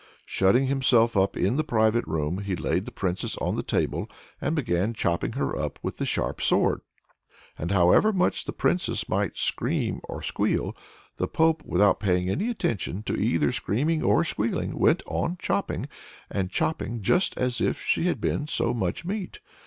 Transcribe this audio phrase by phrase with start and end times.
[0.25, 4.09] Shutting himself up in the private room, he laid the Princess on the table,
[4.41, 6.81] and began chopping her up with the sharp sword;
[7.55, 10.75] and however much the Princess might scream or squeal,
[11.17, 15.87] the Pope, without paying any attention to either screaming or squealing, went on chopping
[16.31, 19.33] and chopping just as if she had been so much beef.